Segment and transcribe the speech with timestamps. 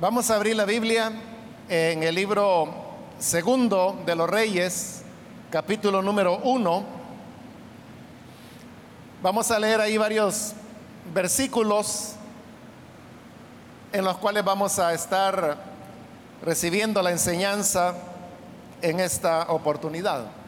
[0.00, 1.12] Vamos a abrir la Biblia
[1.68, 2.72] en el libro
[3.18, 5.02] segundo de los Reyes,
[5.50, 6.84] capítulo número uno.
[9.22, 10.54] Vamos a leer ahí varios
[11.12, 12.14] versículos
[13.92, 15.58] en los cuales vamos a estar
[16.40, 17.94] recibiendo la enseñanza
[18.80, 20.39] en esta oportunidad.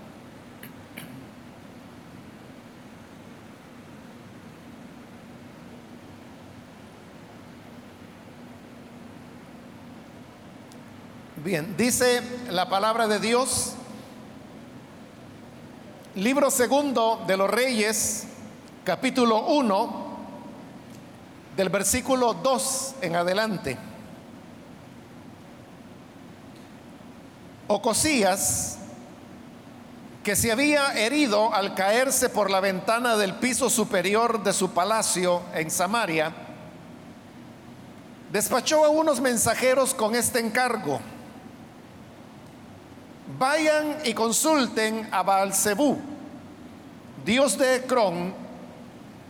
[11.44, 13.72] Bien, dice la palabra de Dios,
[16.14, 18.28] libro segundo de los Reyes,
[18.84, 20.18] capítulo 1,
[21.56, 23.76] del versículo 2 en adelante.
[27.66, 28.78] Ocosías,
[30.22, 35.42] que se había herido al caerse por la ventana del piso superior de su palacio
[35.54, 36.32] en Samaria,
[38.30, 41.00] despachó a unos mensajeros con este encargo
[43.38, 45.98] vayan y consulten a Baalzebú,
[47.24, 48.34] dios de Ecrón,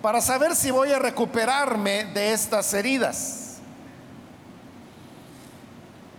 [0.00, 3.58] para saber si voy a recuperarme de estas heridas.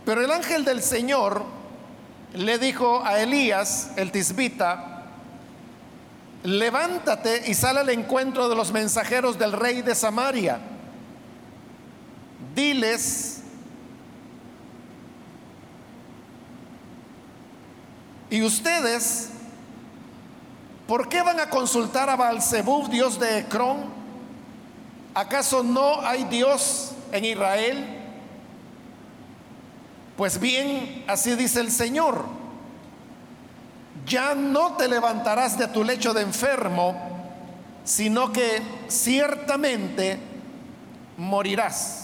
[0.04, 1.44] Pero el ángel del Señor
[2.34, 5.04] le dijo a Elías, el tisbita,
[6.42, 10.58] levántate y sal al encuentro de los mensajeros del rey de Samaria.
[12.54, 13.33] Diles,
[18.34, 19.28] Y ustedes,
[20.88, 23.84] ¿por qué van a consultar a Baalzebub, dios de Ecrón?
[25.14, 27.86] ¿Acaso no hay Dios en Israel?
[30.16, 32.24] Pues bien, así dice el Señor,
[34.04, 36.96] ya no te levantarás de tu lecho de enfermo,
[37.84, 40.18] sino que ciertamente
[41.18, 42.03] morirás.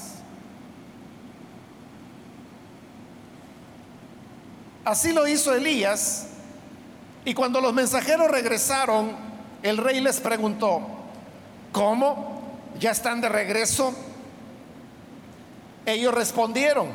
[4.84, 6.26] Así lo hizo Elías.
[7.24, 9.14] Y cuando los mensajeros regresaron,
[9.62, 10.80] el rey les preguntó,
[11.72, 12.42] ¿cómo?
[12.78, 13.92] ¿Ya están de regreso?
[15.84, 16.88] Ellos respondieron,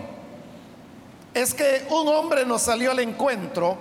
[1.33, 3.77] es que un hombre nos salió al encuentro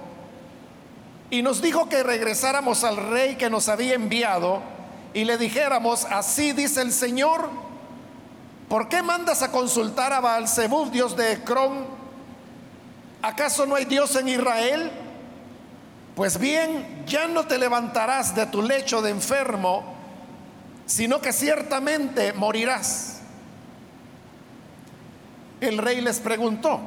[1.31, 4.61] y nos dijo que regresáramos al rey que nos había enviado
[5.15, 7.49] y le dijéramos, así dice el Señor,
[8.69, 12.04] ¿por qué mandas a consultar a Baalzebub, dios de Ecrón?
[13.25, 14.91] ¿Acaso no hay Dios en Israel?
[16.15, 19.83] Pues bien, ya no te levantarás de tu lecho de enfermo,
[20.85, 23.21] sino que ciertamente morirás.
[25.59, 26.79] El rey les preguntó,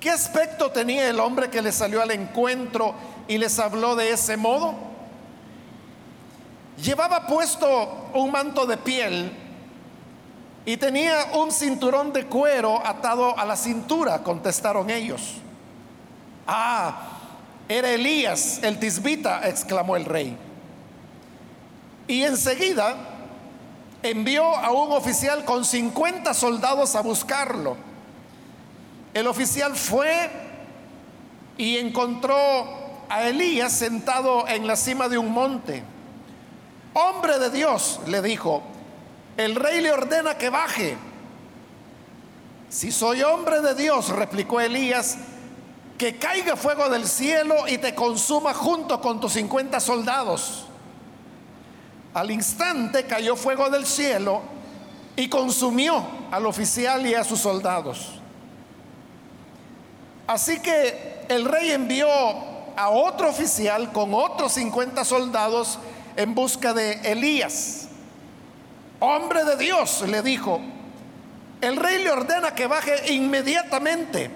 [0.00, 2.94] ¿qué aspecto tenía el hombre que le salió al encuentro
[3.28, 4.74] y les habló de ese modo?
[6.82, 9.43] Llevaba puesto un manto de piel
[10.66, 15.34] y tenía un cinturón de cuero atado a la cintura, contestaron ellos.
[16.46, 17.10] Ah,
[17.68, 20.36] era Elías, el tisbita, exclamó el rey.
[22.08, 22.96] Y enseguida
[24.02, 27.76] envió a un oficial con 50 soldados a buscarlo.
[29.12, 30.30] El oficial fue
[31.56, 32.34] y encontró
[33.08, 35.82] a Elías sentado en la cima de un monte.
[36.94, 38.62] Hombre de Dios, le dijo,
[39.36, 40.96] el rey le ordena que baje.
[42.68, 45.16] Si soy hombre de Dios, replicó Elías,
[45.98, 50.66] que caiga fuego del cielo y te consuma junto con tus 50 soldados.
[52.12, 54.42] Al instante cayó fuego del cielo
[55.16, 58.20] y consumió al oficial y a sus soldados.
[60.26, 62.08] Así que el rey envió
[62.76, 65.78] a otro oficial con otros 50 soldados
[66.16, 67.83] en busca de Elías.
[69.06, 70.62] Hombre de Dios, le dijo,
[71.60, 74.30] el rey le ordena que baje inmediatamente.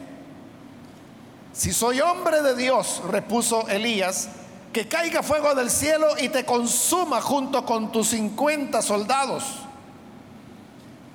[1.55, 4.29] Si soy hombre de Dios, repuso Elías,
[4.71, 9.45] que caiga fuego del cielo y te consuma junto con tus 50 soldados.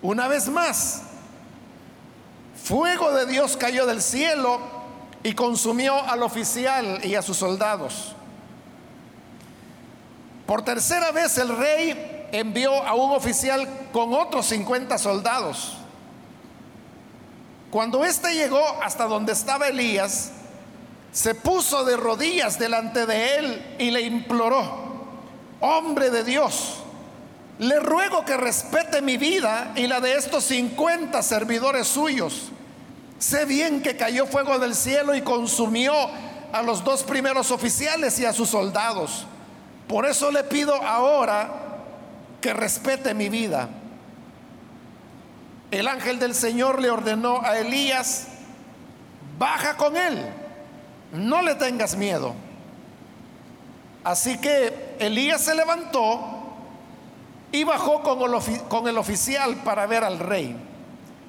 [0.01, 1.03] Una vez más,
[2.55, 4.59] fuego de Dios cayó del cielo
[5.21, 8.15] y consumió al oficial y a sus soldados.
[10.47, 15.77] Por tercera vez el rey envió a un oficial con otros 50 soldados.
[17.69, 20.31] Cuando éste llegó hasta donde estaba Elías,
[21.11, 24.63] se puso de rodillas delante de él y le imploró,
[25.59, 26.77] hombre de Dios,
[27.59, 32.49] le ruego que respete mi vida y la de estos 50 servidores suyos.
[33.19, 35.93] Sé bien que cayó fuego del cielo y consumió
[36.51, 39.27] a los dos primeros oficiales y a sus soldados.
[39.87, 41.62] Por eso le pido ahora
[42.43, 43.69] que respete mi vida.
[45.71, 48.27] el ángel del Señor le ordenó a Elías,
[49.39, 50.23] baja con él,
[51.13, 52.35] no le tengas miedo.
[54.03, 56.19] Así que Elías se levantó
[57.53, 60.53] y bajó con el, con el oficial para ver al rey,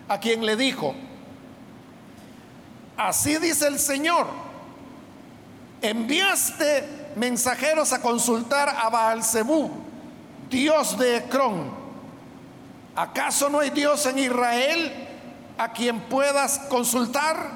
[0.09, 0.97] a quien le dijo,
[2.97, 4.27] así dice el Señor,
[5.81, 9.84] enviaste mensajeros a consultar a Baal Zebú,
[10.55, 11.69] Dios de Ecrón.
[12.95, 14.93] ¿Acaso no hay Dios en Israel
[15.59, 17.51] a quien puedas consultar?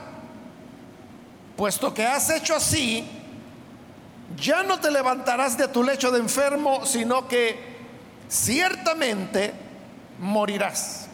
[1.56, 3.08] Puesto que has hecho así,
[4.36, 7.78] ya no te levantarás de tu lecho de enfermo, sino que
[8.28, 9.54] ciertamente
[10.18, 11.06] morirás.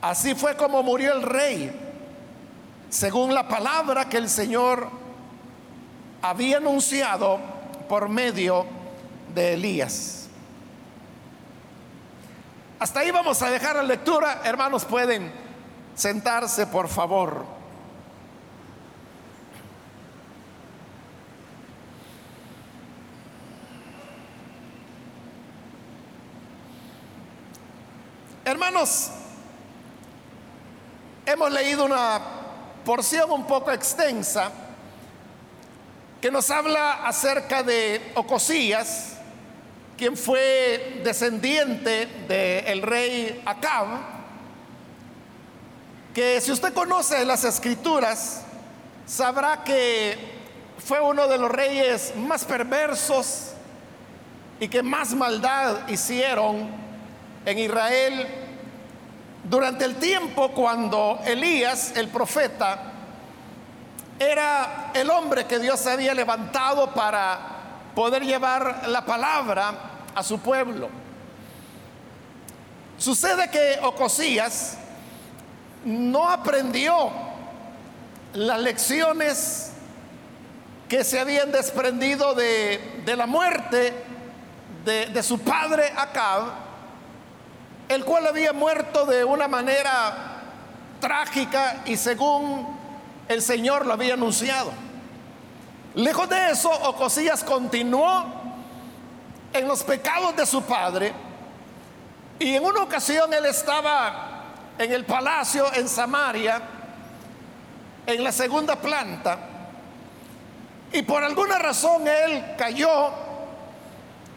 [0.00, 1.70] Así fue como murió el rey,
[2.88, 4.88] según la palabra que el Señor
[6.22, 7.38] había anunciado
[7.90, 8.81] por medio de
[9.36, 10.28] Elías.
[12.78, 14.42] Hasta ahí vamos a dejar la lectura.
[14.44, 15.32] Hermanos, pueden
[15.94, 17.44] sentarse, por favor.
[28.44, 29.10] Hermanos,
[31.24, 32.20] hemos leído una
[32.84, 34.50] porción un poco extensa
[36.20, 39.16] que nos habla acerca de Ocosías,
[39.96, 43.86] quien fue descendiente del rey Acab,
[46.14, 48.42] que si usted conoce las escrituras,
[49.06, 50.16] sabrá que
[50.78, 53.52] fue uno de los reyes más perversos
[54.60, 56.70] y que más maldad hicieron
[57.44, 58.26] en Israel
[59.44, 62.92] durante el tiempo cuando Elías, el profeta,
[64.18, 67.51] era el hombre que Dios había levantado para
[67.94, 69.74] poder llevar la palabra
[70.14, 70.88] a su pueblo.
[72.98, 74.78] Sucede que Ocosías
[75.84, 77.10] no aprendió
[78.34, 79.72] las lecciones
[80.88, 83.92] que se habían desprendido de, de la muerte
[84.84, 86.44] de, de su padre Acab,
[87.88, 90.42] el cual había muerto de una manera
[91.00, 92.78] trágica y según
[93.28, 94.72] el Señor lo había anunciado.
[95.94, 98.24] Lejos de eso, Ocosías continuó
[99.52, 101.12] en los pecados de su padre
[102.38, 104.44] y en una ocasión él estaba
[104.78, 106.62] en el palacio en Samaria,
[108.06, 109.38] en la segunda planta,
[110.92, 113.10] y por alguna razón él cayó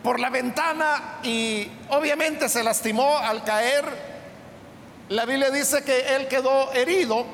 [0.03, 4.15] por la ventana y obviamente se lastimó al caer.
[5.09, 7.25] La Biblia dice que él quedó herido,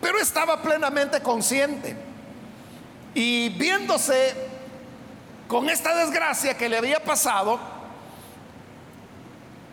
[0.00, 2.09] pero estaba plenamente consciente.
[3.14, 4.34] Y viéndose
[5.48, 7.58] con esta desgracia que le había pasado,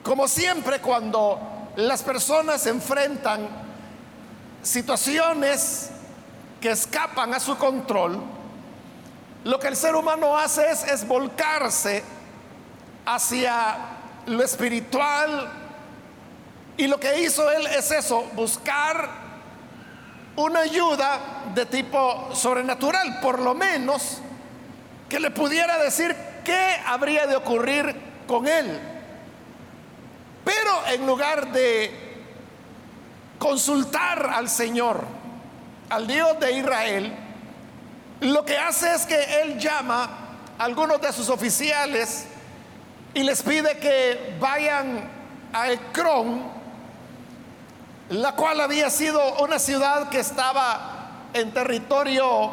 [0.03, 1.39] como siempre cuando
[1.75, 3.47] las personas enfrentan
[4.63, 5.91] situaciones
[6.59, 8.21] que escapan a su control,
[9.43, 12.03] lo que el ser humano hace es, volcarse
[13.05, 13.77] hacia
[14.25, 15.49] lo espiritual.
[16.75, 19.26] Y lo que hizo él es eso, buscar
[20.37, 21.19] una ayuda
[21.53, 24.19] de tipo sobrenatural, por lo menos
[25.09, 27.95] que le pudiera decir qué habría de ocurrir
[28.27, 28.79] con él.
[30.43, 32.23] Pero en lugar de
[33.39, 35.03] consultar al Señor,
[35.89, 37.13] al Dios de Israel,
[38.21, 40.09] lo que hace es que él llama
[40.57, 42.25] a algunos de sus oficiales
[43.13, 45.09] y les pide que vayan
[45.51, 46.56] a Ecrón,
[48.09, 52.51] la cual había sido una ciudad que estaba en territorio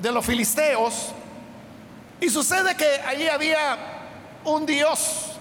[0.00, 1.12] de los filisteos.
[2.20, 3.78] Y sucede que allí había
[4.44, 5.32] un dios,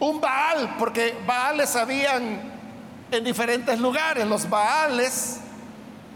[0.00, 2.52] un Baal, porque Baales habían
[3.10, 4.26] en diferentes lugares.
[4.26, 5.38] Los Baales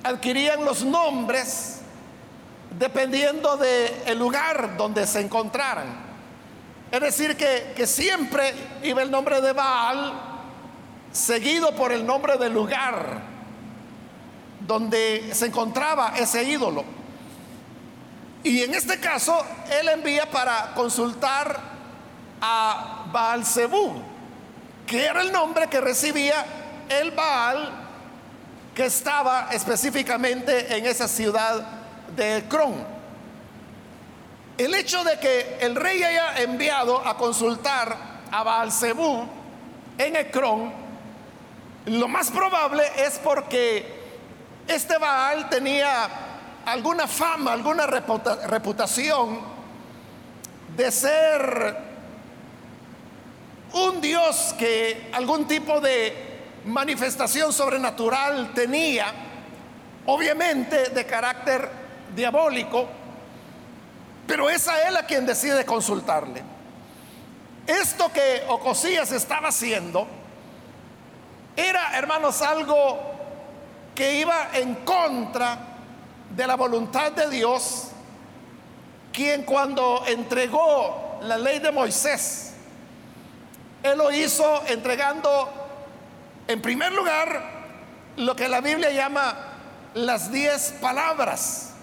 [0.02, 1.80] adquirían los nombres
[2.78, 6.08] dependiendo del lugar donde se encontraran.
[6.90, 10.29] Es decir, que, que siempre iba el nombre de Baal
[11.12, 13.20] seguido por el nombre del lugar
[14.66, 16.84] donde se encontraba ese ídolo.
[18.42, 19.44] Y en este caso,
[19.80, 21.58] él envía para consultar
[22.40, 24.00] a Baal Zebú,
[24.86, 26.44] que era el nombre que recibía
[26.88, 27.70] el Baal
[28.74, 31.66] que estaba específicamente en esa ciudad
[32.16, 32.86] de Ecrón.
[34.56, 37.96] El hecho de que el rey haya enviado a consultar
[38.30, 39.26] a Baal Zebú
[39.98, 40.72] en Ecrón,
[41.86, 44.00] lo más probable es porque
[44.68, 46.08] este Baal tenía
[46.66, 49.40] alguna fama, alguna reputación
[50.76, 51.76] de ser
[53.72, 56.28] un Dios que algún tipo de
[56.66, 59.12] manifestación sobrenatural tenía,
[60.06, 61.68] obviamente de carácter
[62.14, 62.88] diabólico,
[64.26, 66.42] pero es a él a quien decide consultarle.
[67.66, 70.19] Esto que Ocosías estaba haciendo
[71.56, 72.98] era, hermanos, algo
[73.94, 75.58] que iba en contra
[76.34, 77.88] de la voluntad de Dios,
[79.12, 82.54] quien cuando entregó la ley de Moisés,
[83.82, 85.60] él lo hizo entregando
[86.46, 87.60] en primer lugar,
[88.16, 89.34] lo que la Biblia llama
[89.94, 91.74] las diez palabras,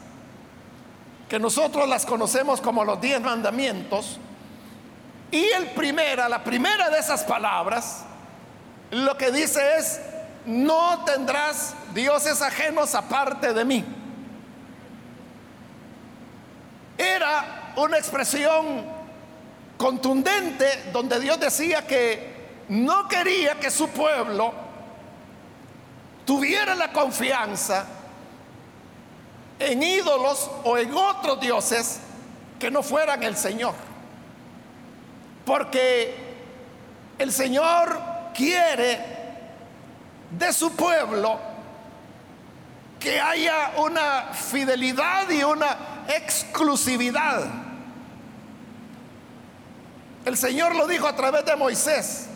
[1.29, 4.19] que nosotros las conocemos como los diez mandamientos.
[5.31, 8.03] Y el primera, la primera de esas palabras,
[8.91, 9.99] lo que dice es,
[10.45, 13.85] no tendrás dioses ajenos aparte de mí.
[16.97, 18.85] Era una expresión
[19.77, 22.35] contundente donde Dios decía que
[22.69, 24.53] no quería que su pueblo
[26.25, 27.85] tuviera la confianza
[29.59, 31.99] en ídolos o en otros dioses
[32.59, 33.73] que no fueran el Señor.
[35.45, 36.15] Porque
[37.17, 38.99] el Señor quiere
[40.29, 41.39] de su pueblo
[42.99, 47.45] que haya una fidelidad y una exclusividad.
[50.23, 52.27] El Señor lo dijo a través de Moisés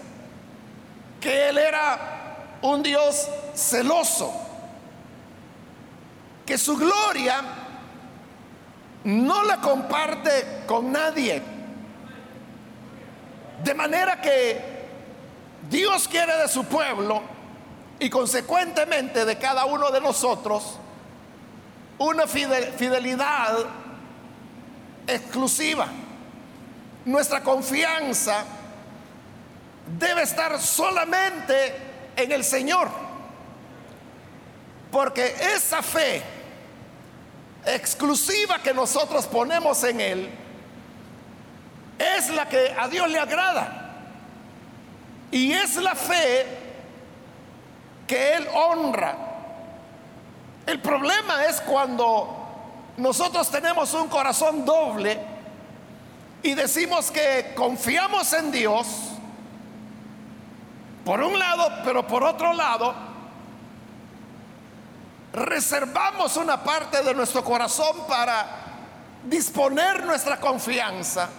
[1.19, 4.33] que Él era un Dios celoso,
[6.45, 7.41] que su gloria
[9.03, 11.41] no la comparte con nadie.
[13.63, 14.70] De manera que
[15.69, 17.21] Dios quiere de su pueblo
[17.99, 20.77] y consecuentemente de cada uno de nosotros
[21.97, 23.59] una fidelidad
[25.07, 25.87] exclusiva.
[27.05, 28.43] Nuestra confianza
[29.99, 31.75] debe estar solamente
[32.15, 32.89] en el Señor.
[34.91, 36.21] Porque esa fe
[37.65, 40.29] exclusiva que nosotros ponemos en Él
[41.97, 43.80] es la que a Dios le agrada.
[45.31, 46.45] Y es la fe
[48.05, 49.15] que Él honra.
[50.65, 52.37] El problema es cuando
[52.97, 55.17] nosotros tenemos un corazón doble
[56.43, 58.87] y decimos que confiamos en Dios,
[61.05, 62.93] por un lado, pero por otro lado,
[65.33, 68.45] reservamos una parte de nuestro corazón para
[69.23, 71.29] disponer nuestra confianza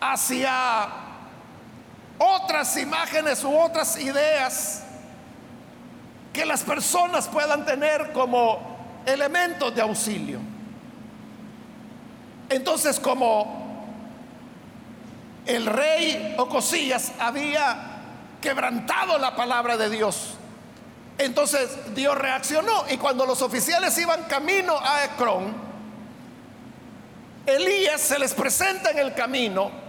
[0.00, 1.03] hacia
[2.18, 4.82] otras imágenes u otras ideas
[6.32, 8.58] que las personas puedan tener como
[9.06, 10.40] elementos de auxilio.
[12.48, 13.64] Entonces, como
[15.46, 17.94] el rey Ocosillas había
[18.40, 20.34] quebrantado la palabra de Dios.
[21.16, 25.54] Entonces Dios reaccionó y cuando los oficiales iban camino a Ecrón,
[27.46, 29.83] Elías se les presenta en el camino.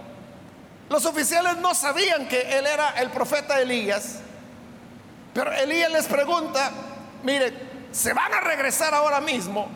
[0.89, 4.20] Los oficiales no sabían que él era el profeta Elías,
[5.34, 6.72] pero Elías les pregunta,
[7.24, 7.54] mire,
[7.92, 9.68] se van a regresar ahora mismo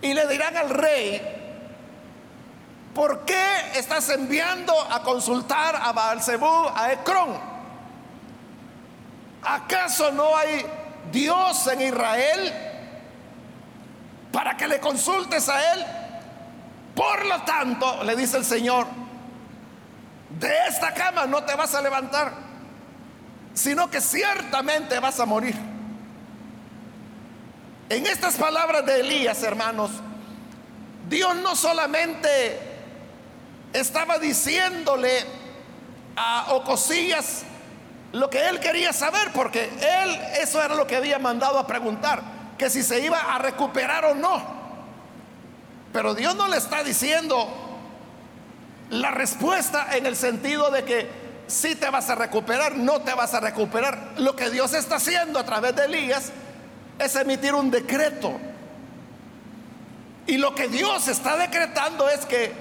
[0.00, 1.20] y le dirán al rey,
[2.94, 7.38] ¿por qué estás enviando a consultar a Baalzebú, a Ecrón?
[9.42, 10.64] ¿Acaso no hay
[11.12, 12.52] Dios en Israel
[14.32, 15.86] para que le consultes a él?
[16.94, 18.86] Por lo tanto, le dice el Señor,
[20.38, 22.32] de esta cama no te vas a levantar,
[23.54, 25.56] sino que ciertamente vas a morir.
[27.88, 29.90] En estas palabras de Elías, hermanos,
[31.08, 32.58] Dios no solamente
[33.72, 35.24] estaba diciéndole
[36.16, 37.44] a Ocosillas
[38.12, 42.22] lo que él quería saber, porque él eso era lo que había mandado a preguntar,
[42.58, 44.56] que si se iba a recuperar o no.
[45.92, 47.65] Pero Dios no le está diciendo
[48.90, 53.34] la respuesta en el sentido de que si te vas a recuperar, no te vas
[53.34, 54.14] a recuperar.
[54.18, 56.32] Lo que Dios está haciendo a través de Elías
[56.98, 58.38] es emitir un decreto.
[60.26, 62.52] Y lo que Dios está decretando es que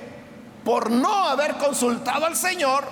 [0.63, 2.84] por no haber consultado al Señor,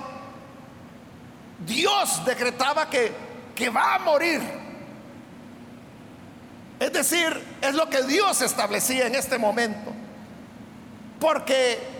[1.64, 3.12] Dios decretaba que,
[3.54, 4.40] que va a morir.
[6.80, 9.92] Es decir, es lo que Dios establecía en este momento.
[11.20, 11.93] Porque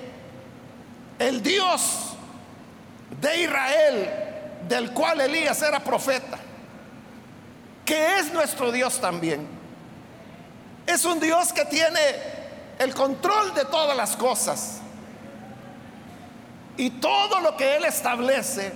[1.19, 2.15] el Dios
[3.21, 4.11] de Israel,
[4.69, 6.39] del cual Elías era profeta,
[7.85, 9.47] que es nuestro Dios también,
[10.87, 12.01] es un Dios que tiene
[12.79, 14.81] el control de todas las cosas
[16.77, 18.73] Y todo lo que Él establece,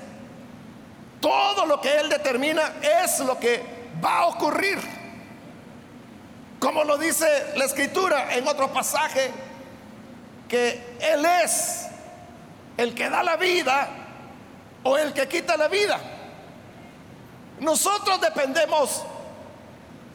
[1.21, 3.61] todo lo que Él determina es lo que
[4.03, 4.79] va a ocurrir.
[6.61, 7.27] Como lo dice
[7.57, 9.33] la escritura en otro pasaje,
[10.49, 11.88] que Él es
[12.79, 13.89] el que da la vida
[14.85, 15.99] o el que quita la vida.
[17.59, 19.03] Nosotros dependemos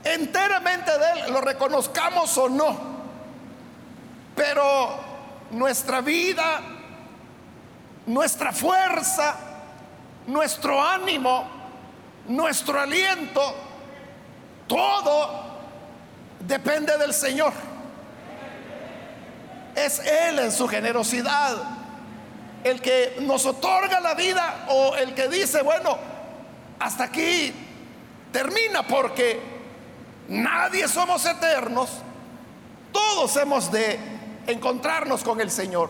[0.03, 2.93] enteramente de Él, lo reconozcamos o no.
[4.33, 4.97] Pero
[5.51, 6.61] nuestra vida,
[8.05, 9.35] nuestra fuerza,
[10.25, 11.45] nuestro ánimo,
[12.29, 13.41] nuestro aliento,
[14.67, 15.57] todo
[16.39, 17.51] depende del Señor.
[19.75, 21.82] Es Él en su generosidad
[22.63, 25.97] el que nos otorga la vida o el que dice, bueno,
[26.79, 27.53] hasta aquí
[28.31, 29.39] termina porque
[30.29, 31.89] nadie somos eternos,
[32.91, 33.99] todos hemos de
[34.47, 35.89] encontrarnos con el Señor.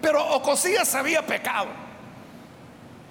[0.00, 1.68] Pero Ocosías había pecado.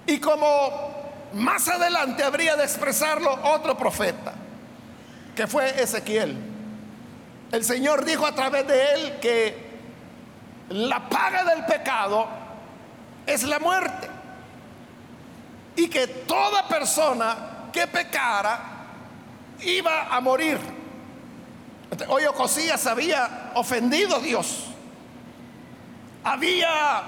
[0.06, 0.92] Y como
[1.32, 4.34] más adelante habría de expresarlo otro profeta,
[5.34, 6.36] que fue Ezequiel,
[7.50, 9.64] el Señor dijo a través de él que
[10.68, 12.43] la paga del pecado
[13.26, 14.08] es la muerte.
[15.76, 18.60] Y que toda persona que pecara
[19.60, 20.58] iba a morir.
[22.08, 24.66] Hoy Ocosías había ofendido a Dios.
[26.22, 27.02] Había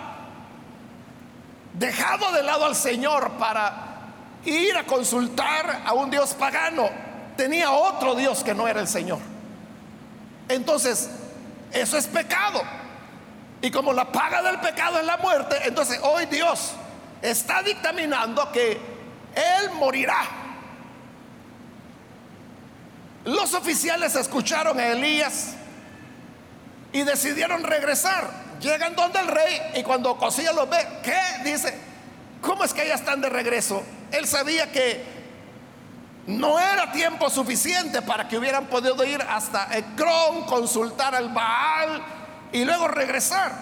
[1.73, 3.87] dejado de lado al Señor para
[4.45, 6.89] ir a consultar a un Dios pagano.
[7.37, 9.19] Tenía otro Dios que no era el Señor.
[10.49, 11.11] Entonces,
[11.73, 12.63] eso es pecado.
[13.67, 16.71] Y como la paga del pecado es la muerte, entonces hoy Dios
[17.21, 18.75] está dictaminando que
[19.35, 20.23] Él morirá.
[23.25, 25.55] Los oficiales escucharon a Elías
[26.93, 28.31] y decidieron regresar.
[28.61, 31.19] Llegan donde el rey y cuando Cosías los ve, ¿qué?
[31.43, 31.77] Dice,
[32.41, 33.83] ¿cómo es que ya están de regreso?
[34.13, 35.05] Él sabía que
[36.29, 42.17] no era tiempo suficiente para que hubieran podido ir hasta Ecrón, consultar al Baal
[42.53, 43.53] y luego regresar.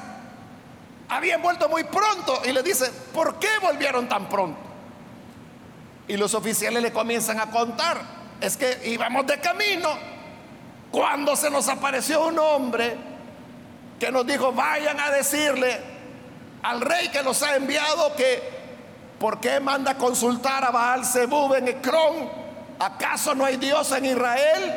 [1.09, 4.59] Habían vuelto muy pronto y le dice, ¿por qué volvieron tan pronto?
[6.09, 8.01] Y los oficiales le comienzan a contar,
[8.41, 9.89] es que íbamos de camino
[10.95, 12.97] cuando se nos apareció un hombre
[13.99, 15.81] que nos dijo, vayan a decirle
[16.63, 18.41] al rey que nos ha enviado que,
[19.19, 22.31] ¿por qué manda consultar a Baal Zebub en Ecrón?
[22.79, 24.75] ¿Acaso no hay Dios en Israel?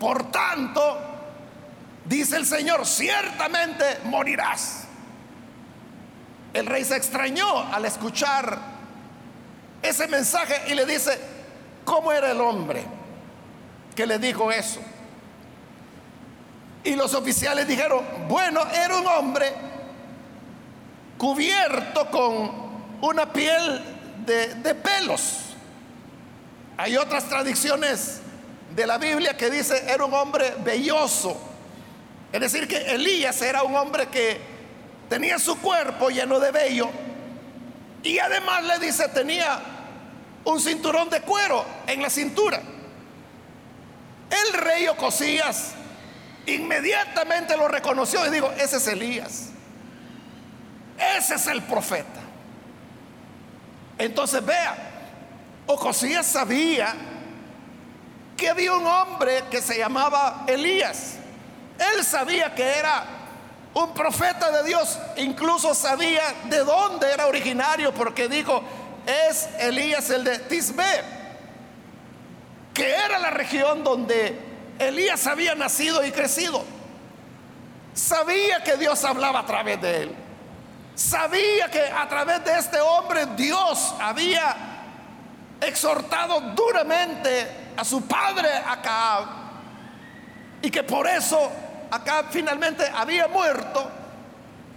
[0.00, 0.98] Por tanto,
[2.04, 4.84] dice el Señor, ciertamente morirás.
[6.52, 8.58] El rey se extrañó al escuchar
[9.82, 11.18] ese mensaje y le dice,
[11.84, 12.84] ¿cómo era el hombre
[13.94, 14.80] que le dijo eso?
[16.84, 19.52] Y los oficiales dijeron, bueno, era un hombre
[21.18, 22.52] cubierto con
[23.00, 23.82] una piel
[24.24, 25.40] de, de pelos.
[26.76, 28.20] Hay otras tradiciones
[28.74, 31.53] de la Biblia que dice era un hombre velloso.
[32.34, 34.40] Es decir, que Elías era un hombre que
[35.08, 36.90] tenía su cuerpo lleno de vello
[38.02, 39.60] y además le dice tenía
[40.44, 42.60] un cinturón de cuero en la cintura.
[44.28, 45.74] El rey Ocosías
[46.46, 49.50] inmediatamente lo reconoció y dijo, ese es Elías.
[51.16, 52.20] Ese es el profeta.
[53.96, 54.76] Entonces vea,
[55.66, 56.96] Ocosías sabía
[58.36, 61.18] que había un hombre que se llamaba Elías.
[61.78, 63.04] Él sabía que era
[63.74, 68.62] un profeta de Dios, incluso sabía de dónde era originario, porque dijo,
[69.06, 71.02] es Elías el de Tisbe,
[72.72, 74.38] que era la región donde
[74.78, 76.64] Elías había nacido y crecido.
[77.94, 80.14] Sabía que Dios hablaba a través de él.
[80.94, 84.56] Sabía que a través de este hombre Dios había
[85.60, 89.24] exhortado duramente a su padre Acab
[90.62, 91.50] y que por eso
[91.94, 93.90] Acab finalmente había muerto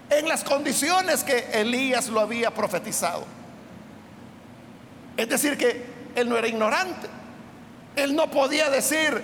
[0.09, 3.25] en las condiciones que Elías lo había profetizado.
[5.15, 5.83] Es decir, que
[6.15, 7.07] él no era ignorante.
[7.95, 9.21] Él no podía decir,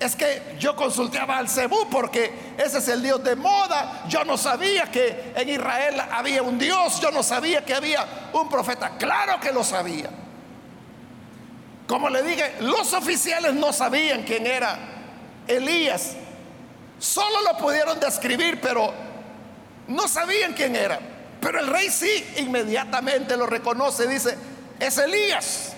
[0.00, 4.04] es que yo consultaba al Cebú porque ese es el Dios de moda.
[4.08, 7.00] Yo no sabía que en Israel había un Dios.
[7.00, 8.96] Yo no sabía que había un profeta.
[8.98, 10.10] Claro que lo sabía.
[11.86, 14.78] Como le dije, los oficiales no sabían quién era
[15.46, 16.16] Elías.
[17.00, 18.92] Solo lo pudieron describir, pero
[19.88, 21.00] no sabían quién era.
[21.40, 24.36] Pero el rey sí, inmediatamente lo reconoce, dice,
[24.78, 25.72] es Elías.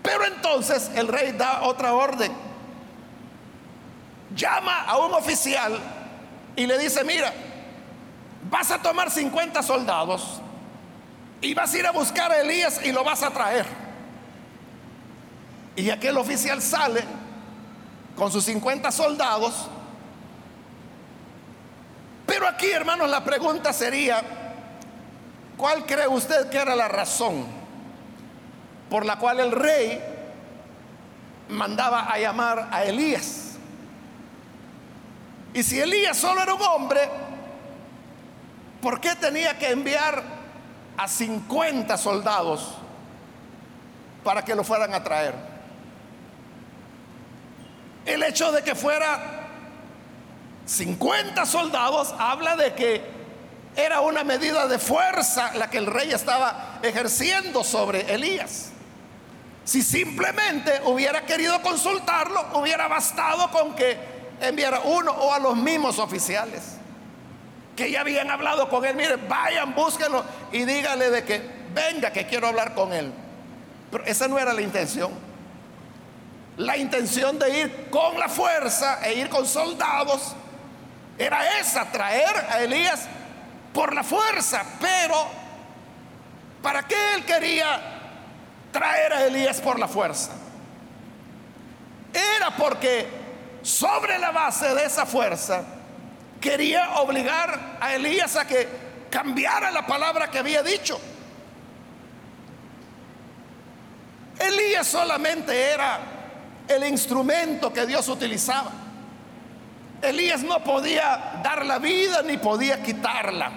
[0.00, 2.32] Pero entonces el rey da otra orden.
[4.36, 5.76] Llama a un oficial
[6.54, 7.32] y le dice, mira,
[8.48, 10.40] vas a tomar 50 soldados
[11.40, 13.66] y vas a ir a buscar a Elías y lo vas a traer.
[15.74, 17.02] Y aquel oficial sale
[18.16, 19.68] con sus 50 soldados.
[22.26, 24.22] Pero aquí, hermanos, la pregunta sería,
[25.56, 27.44] ¿cuál cree usted que era la razón
[28.88, 30.00] por la cual el rey
[31.48, 33.52] mandaba a llamar a Elías?
[35.52, 37.00] Y si Elías solo era un hombre,
[38.80, 40.22] ¿por qué tenía que enviar
[40.96, 42.74] a 50 soldados
[44.24, 45.53] para que lo fueran a traer?
[48.06, 49.48] El hecho de que fuera
[50.66, 53.02] 50 soldados habla de que
[53.76, 58.70] era una medida de fuerza la que el rey estaba ejerciendo sobre Elías.
[59.64, 63.96] Si simplemente hubiera querido consultarlo, hubiera bastado con que
[64.40, 66.74] enviar a uno o a los mismos oficiales
[67.74, 68.94] que ya habían hablado con él.
[68.94, 71.42] Mire, vayan, búsquenlo y dígale de que
[71.74, 73.12] venga, que quiero hablar con él.
[73.90, 75.10] Pero esa no era la intención.
[76.56, 80.34] La intención de ir con la fuerza e ir con soldados
[81.18, 83.06] era esa, traer a Elías
[83.72, 84.64] por la fuerza.
[84.80, 85.26] Pero,
[86.62, 87.80] ¿para qué él quería
[88.70, 90.30] traer a Elías por la fuerza?
[92.12, 93.08] Era porque
[93.62, 95.64] sobre la base de esa fuerza,
[96.40, 98.68] quería obligar a Elías a que
[99.10, 101.00] cambiara la palabra que había dicho.
[104.38, 106.13] Elías solamente era
[106.68, 108.70] el instrumento que Dios utilizaba.
[110.02, 113.50] Elías no podía dar la vida ni podía quitarla.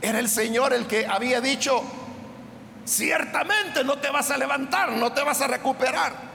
[0.00, 1.82] Era el Señor el que había dicho,
[2.84, 6.34] ciertamente no te vas a levantar, no te vas a recuperar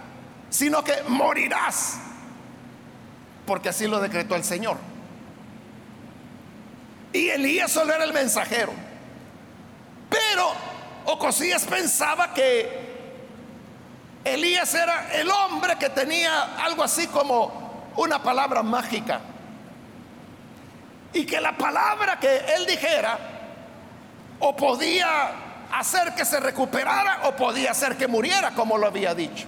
[0.49, 1.97] sino que morirás,
[3.45, 4.77] porque así lo decretó el Señor.
[7.13, 8.71] Y Elías solo era el mensajero.
[10.09, 10.51] Pero
[11.05, 12.88] Ocosías pensaba que
[14.33, 19.21] Elías era el hombre que tenía algo así como una palabra mágica.
[21.13, 23.17] Y que la palabra que él dijera
[24.39, 25.31] o podía
[25.73, 29.47] hacer que se recuperara o podía hacer que muriera, como lo había dicho.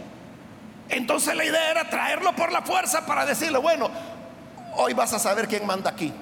[0.89, 3.89] Entonces la idea era traerlo por la fuerza para decirle, bueno,
[4.75, 6.13] hoy vas a saber quién manda aquí.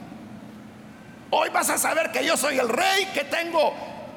[1.31, 3.73] Hoy vas a saber que yo soy el rey, que tengo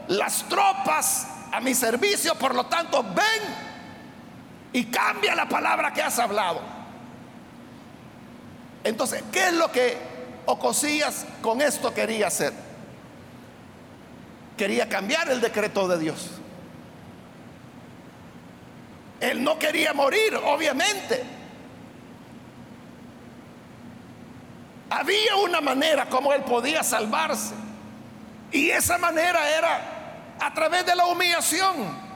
[0.09, 3.71] las tropas a mi servicio, por lo tanto, ven
[4.72, 6.61] y cambia la palabra que has hablado.
[8.85, 9.96] Entonces, ¿qué es lo que
[10.46, 12.52] Ocosías con esto quería hacer?
[14.56, 16.30] Quería cambiar el decreto de Dios.
[19.20, 21.22] Él no quería morir, obviamente.
[24.90, 27.54] Había una manera como él podía salvarse.
[28.50, 32.12] Y esa manera era a través de la humillación.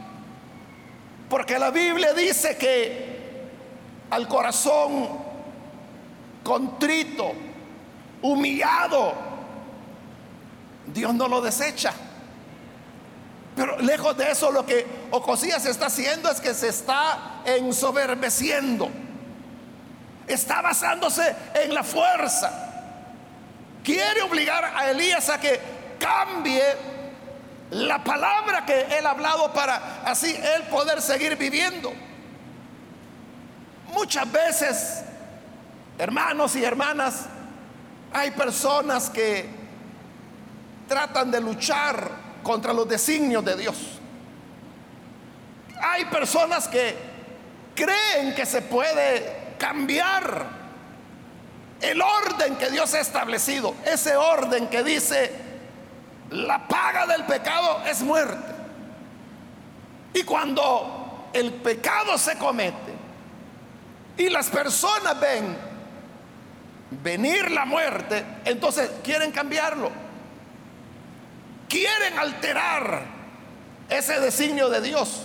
[1.28, 3.16] Porque la Biblia dice que
[4.10, 5.08] al corazón
[6.44, 7.32] contrito,
[8.22, 9.12] humillado,
[10.86, 11.92] Dios no lo desecha.
[13.56, 18.88] Pero lejos de eso, lo que Ocosías está haciendo es que se está ensoberbeciendo.
[20.28, 22.52] Está basándose en la fuerza.
[23.82, 25.58] Quiere obligar a Elías a que
[25.98, 26.62] cambie
[27.70, 31.92] la palabra que él ha hablado para así él poder seguir viviendo.
[33.92, 35.02] Muchas veces,
[35.98, 37.26] hermanos y hermanas,
[38.12, 39.48] hay personas que
[40.88, 42.10] tratan de luchar
[42.42, 43.76] contra los designios de Dios.
[45.82, 46.96] Hay personas que
[47.74, 50.46] creen que se puede cambiar
[51.80, 55.45] el orden que Dios ha establecido, ese orden que dice,
[56.30, 58.54] la paga del pecado es muerte.
[60.14, 62.94] Y cuando el pecado se comete
[64.16, 65.56] y las personas ven
[66.90, 70.06] venir la muerte, entonces quieren cambiarlo
[71.68, 73.02] quieren alterar
[73.88, 75.22] ese designio de Dios.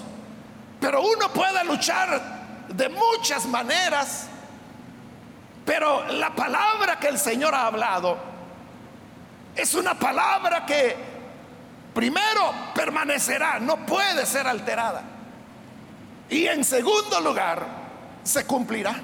[0.80, 4.28] Pero uno puede luchar de muchas maneras,
[5.66, 8.18] pero la palabra que el Señor ha hablado
[9.56, 10.96] es una palabra que
[11.94, 15.04] primero permanecerá, no puede ser alterada.
[16.30, 17.66] Y en segundo lugar,
[18.24, 18.96] se cumplirá.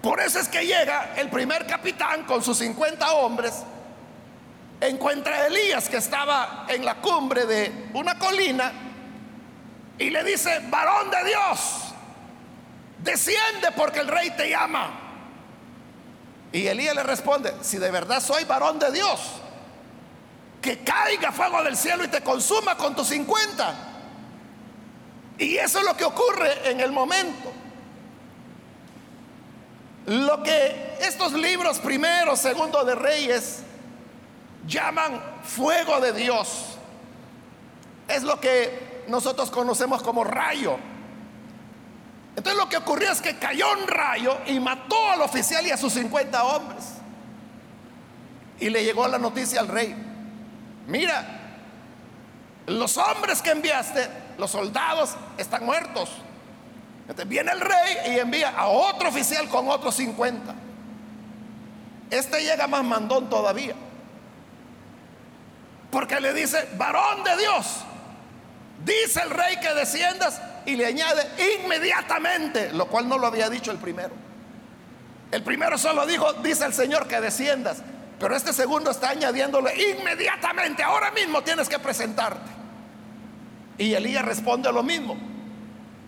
[0.00, 3.64] Por eso es que llega el primer capitán con sus 50 hombres
[4.88, 8.72] encuentra a Elías que estaba en la cumbre de una colina
[9.98, 11.94] y le dice, varón de Dios,
[12.98, 15.01] desciende porque el rey te llama.
[16.52, 19.20] Y Elías le responde, si de verdad soy varón de Dios,
[20.60, 23.74] que caiga fuego del cielo y te consuma con tus 50.
[25.38, 27.52] Y eso es lo que ocurre en el momento.
[30.06, 33.60] Lo que estos libros primero, segundo de Reyes
[34.66, 36.76] llaman fuego de Dios
[38.08, 40.76] es lo que nosotros conocemos como rayo.
[42.36, 45.76] Entonces lo que ocurrió es que cayó un rayo y mató al oficial y a
[45.76, 46.84] sus 50 hombres.
[48.58, 49.94] Y le llegó la noticia al rey.
[50.86, 51.40] Mira,
[52.66, 56.10] los hombres que enviaste, los soldados, están muertos.
[57.02, 60.54] Entonces viene el rey y envía a otro oficial con otros 50.
[62.10, 63.74] Este llega más mandón todavía.
[65.90, 67.66] Porque le dice, varón de Dios,
[68.84, 73.70] dice el rey que desciendas y le añade inmediatamente, lo cual no lo había dicho
[73.70, 74.14] el primero.
[75.30, 77.82] El primero solo dijo, dice el Señor que desciendas,
[78.18, 82.50] pero este segundo está añadiéndole inmediatamente, ahora mismo tienes que presentarte.
[83.78, 85.16] Y Elías responde lo mismo.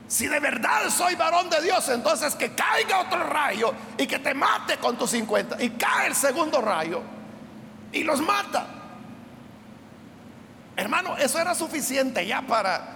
[0.06, 4.34] Si de verdad soy varón de Dios, entonces que caiga otro rayo y que te
[4.34, 5.62] mate con tus 50.
[5.62, 7.00] Y cae el segundo rayo
[7.90, 8.66] y los mata.
[10.76, 12.93] Hermano, eso era suficiente ya para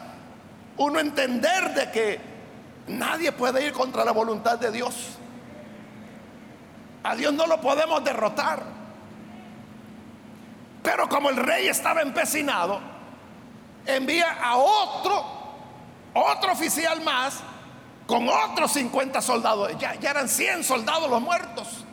[0.79, 2.21] uno entender de que
[2.87, 4.95] nadie puede ir contra la voluntad de Dios.
[7.03, 8.63] A Dios no lo podemos derrotar.
[10.83, 12.81] Pero como el rey estaba empecinado,
[13.85, 15.25] envía a otro,
[16.15, 17.41] otro oficial más,
[18.07, 19.73] con otros 50 soldados.
[19.79, 21.85] Ya, ya eran 100 soldados los muertos.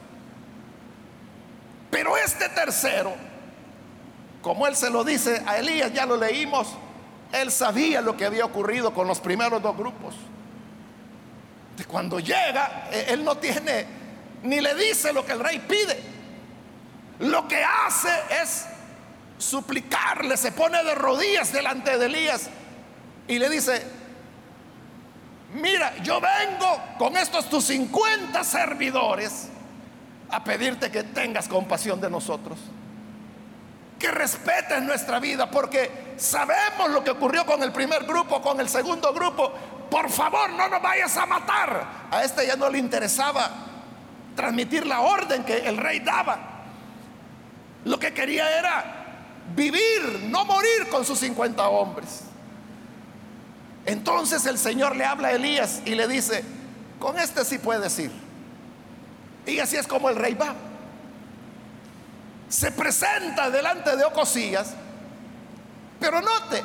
[1.92, 3.14] Pero este tercero,
[4.42, 6.68] como él se lo dice a Elías, ya lo leímos,
[7.42, 10.16] él sabía lo que había ocurrido con los primeros dos grupos.
[11.88, 13.86] Cuando llega, e, él no tiene,
[14.44, 16.00] ni le dice lo que el rey pide.
[17.20, 18.10] Lo que hace
[18.42, 18.66] es
[19.38, 22.50] suplicarle, se pone de rodillas delante de Elías
[23.28, 23.86] y le dice,
[25.54, 29.50] mira, yo vengo con estos tus 50 servidores
[30.30, 32.58] a pedirte que tengas compasión de nosotros
[34.06, 38.70] que respetes nuestra vida, porque sabemos lo que ocurrió con el primer grupo, con el
[38.70, 39.52] segundo grupo.
[39.90, 42.08] Por favor, no nos vayas a matar.
[42.12, 43.50] A este ya no le interesaba
[44.36, 46.38] transmitir la orden que el rey daba.
[47.86, 49.24] Lo que quería era
[49.56, 52.26] vivir, no morir con sus 50 hombres.
[53.88, 56.44] Entonces el Señor le habla a Elías y le dice,
[57.00, 58.12] con este sí puedes ir.
[59.48, 60.54] Y así es como el rey va
[62.50, 64.74] se presenta delante de Ocosías,
[66.00, 66.64] pero note,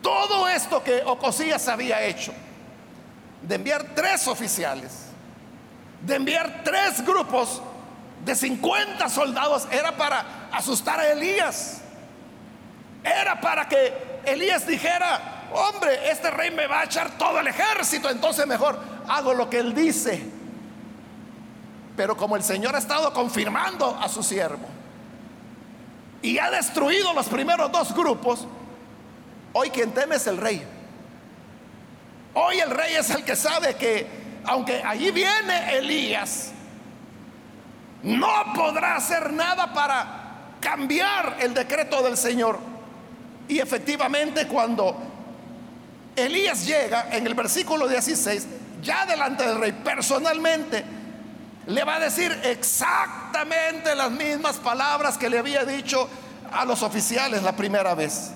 [0.00, 2.32] todo esto que Ocosías había hecho,
[3.42, 4.92] de enviar tres oficiales,
[6.00, 7.62] de enviar tres grupos
[8.24, 11.80] de 50 soldados, era para asustar a Elías,
[13.04, 18.08] era para que Elías dijera, hombre, este rey me va a echar todo el ejército,
[18.08, 18.78] entonces mejor
[19.08, 20.41] hago lo que él dice.
[21.96, 24.66] Pero como el Señor ha estado confirmando a su siervo
[26.22, 28.46] y ha destruido los primeros dos grupos,
[29.52, 30.64] hoy quien teme es el rey.
[32.34, 34.06] Hoy el rey es el que sabe que
[34.44, 36.52] aunque allí viene Elías,
[38.02, 42.58] no podrá hacer nada para cambiar el decreto del Señor.
[43.48, 44.96] Y efectivamente cuando
[46.16, 48.46] Elías llega en el versículo 16,
[48.82, 50.84] ya delante del rey, personalmente,
[51.66, 56.08] le va a decir exactamente las mismas palabras que le había dicho
[56.52, 58.32] a los oficiales la primera vez.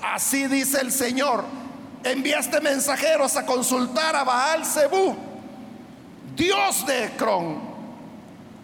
[0.00, 1.44] Así dice el Señor,
[2.04, 5.16] enviaste mensajeros a consultar a Baal Zebú,
[6.36, 7.72] Dios de Ecrón.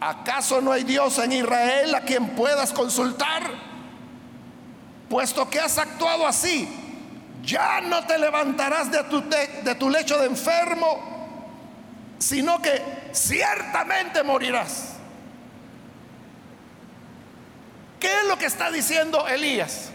[0.00, 3.42] ¿Acaso no hay Dios en Israel a quien puedas consultar?
[5.08, 6.68] Puesto que has actuado así,
[7.42, 11.18] ya no te levantarás de tu, de tu lecho de enfermo
[12.18, 14.94] sino que ciertamente morirás.
[18.00, 19.90] ¿Qué es lo que está diciendo Elías?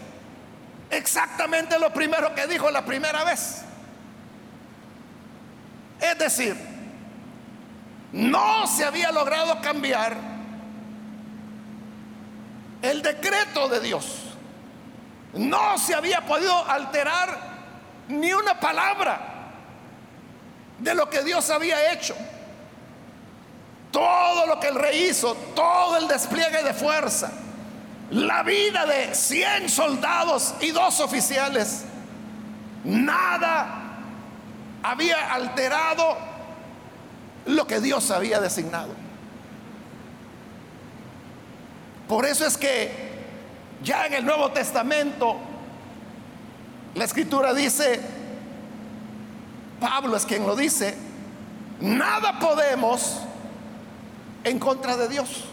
[0.90, 3.62] Exactamente lo primero que dijo la primera vez.
[6.00, 6.56] Es decir,
[8.12, 10.16] no se había logrado cambiar
[12.82, 14.20] el decreto de Dios.
[15.32, 17.54] No se había podido alterar
[18.08, 19.20] ni una palabra
[20.78, 22.14] de lo que Dios había hecho.
[23.94, 27.30] Todo lo que el rey hizo, todo el despliegue de fuerza,
[28.10, 31.84] la vida de 100 soldados y dos oficiales,
[32.82, 34.00] nada
[34.82, 36.16] había alterado
[37.46, 38.92] lo que Dios había designado.
[42.08, 42.90] Por eso es que
[43.84, 45.36] ya en el Nuevo Testamento
[46.96, 48.00] la escritura dice,
[49.78, 50.98] Pablo es quien lo dice,
[51.80, 53.20] nada podemos
[54.44, 55.44] en contra de Dios,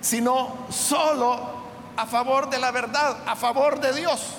[0.00, 1.64] sino solo
[1.96, 4.34] a favor de la verdad, a favor de Dios.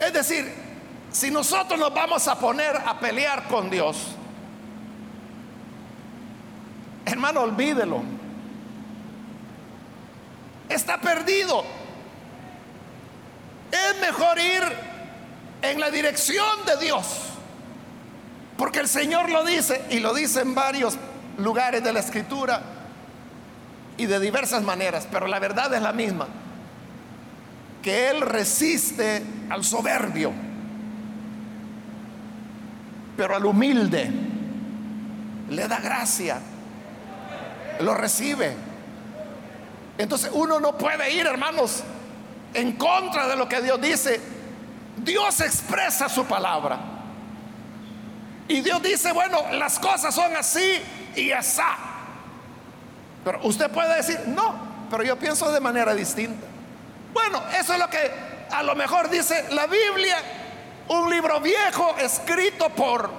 [0.00, 0.52] Es decir,
[1.12, 3.96] si nosotros nos vamos a poner a pelear con Dios,
[7.04, 8.02] hermano, olvídelo.
[10.68, 11.64] Está perdido.
[13.70, 14.62] Es mejor ir
[15.60, 17.31] en la dirección de Dios.
[18.62, 20.96] Porque el Señor lo dice y lo dice en varios
[21.36, 22.62] lugares de la escritura
[23.96, 26.28] y de diversas maneras, pero la verdad es la misma.
[27.82, 30.30] Que Él resiste al soberbio,
[33.16, 34.08] pero al humilde
[35.50, 36.38] le da gracia,
[37.80, 38.54] lo recibe.
[39.98, 41.82] Entonces uno no puede ir, hermanos,
[42.54, 44.20] en contra de lo que Dios dice.
[44.98, 46.91] Dios expresa su palabra.
[48.52, 50.78] Y Dios dice, bueno, las cosas son así
[51.16, 51.62] y así.
[53.24, 54.54] Pero usted puede decir, no,
[54.90, 56.46] pero yo pienso de manera distinta.
[57.14, 58.10] Bueno, eso es lo que
[58.50, 60.18] a lo mejor dice la Biblia,
[60.88, 63.10] un libro viejo escrito por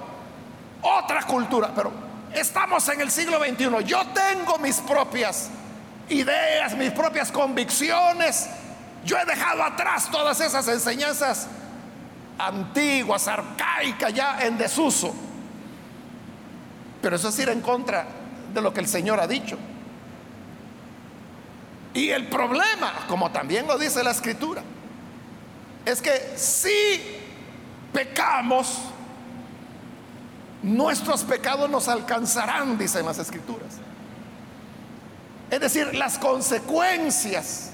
[0.82, 1.90] otra cultura, pero
[2.32, 3.84] estamos en el siglo XXI.
[3.84, 5.50] Yo tengo mis propias
[6.10, 8.50] ideas, mis propias convicciones.
[9.04, 11.48] Yo he dejado atrás todas esas enseñanzas
[12.38, 15.23] antiguas, arcaicas, ya en desuso.
[17.04, 18.06] Pero eso es ir en contra
[18.54, 19.58] de lo que el Señor ha dicho.
[21.92, 24.62] Y el problema, como también lo dice la escritura,
[25.84, 27.02] es que si
[27.92, 28.78] pecamos,
[30.62, 33.74] nuestros pecados nos alcanzarán, dicen las escrituras.
[35.50, 37.72] Es decir, las consecuencias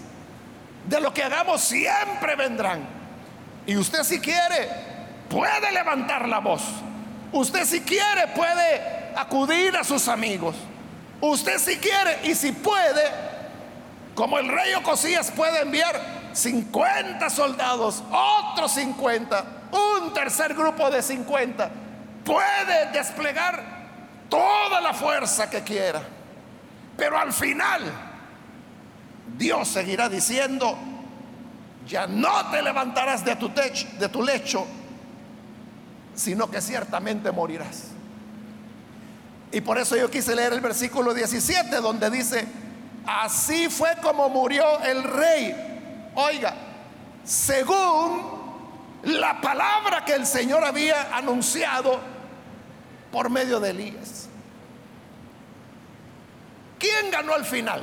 [0.88, 2.80] de lo que hagamos siempre vendrán.
[3.64, 4.68] Y usted si quiere,
[5.28, 6.62] puede levantar la voz.
[7.30, 10.56] Usted si quiere, puede acudir a sus amigos.
[11.20, 13.04] Usted si quiere y si puede,
[14.14, 16.00] como el rey Ocosías puede enviar
[16.32, 21.70] 50 soldados, otros 50, un tercer grupo de 50,
[22.24, 23.62] puede desplegar
[24.28, 26.02] toda la fuerza que quiera.
[26.96, 27.82] Pero al final,
[29.36, 30.76] Dios seguirá diciendo,
[31.86, 34.66] ya no te levantarás de tu, techo, de tu lecho,
[36.14, 37.88] sino que ciertamente morirás.
[39.52, 42.46] Y por eso yo quise leer el versículo 17, donde dice,
[43.06, 46.10] Así fue como murió el rey.
[46.14, 46.54] Oiga,
[47.24, 48.40] según
[49.04, 51.98] la palabra que el Señor había anunciado
[53.10, 54.28] por medio de Elías.
[56.78, 57.82] ¿Quién ganó al final?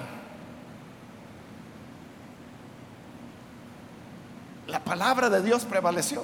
[4.68, 6.24] La palabra de Dios prevaleció.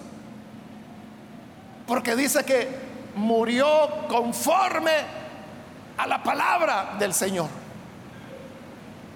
[1.87, 2.69] Porque dice que
[3.15, 3.67] murió
[4.07, 5.22] conforme
[5.97, 7.49] a la palabra del Señor.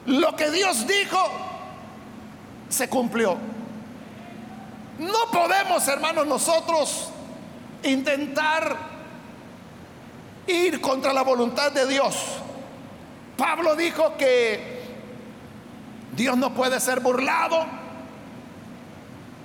[0.06, 1.18] Lo que Dios dijo
[2.70, 3.38] se cumplió.
[5.00, 7.10] No podemos, hermanos, nosotros
[7.84, 8.78] intentar
[10.48, 12.16] ir contra la voluntad de Dios.
[13.38, 14.82] Pablo dijo que
[16.14, 17.66] Dios no puede ser burlado.